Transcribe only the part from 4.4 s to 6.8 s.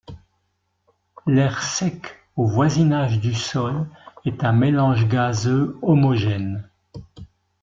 un mélange gazeux homogène.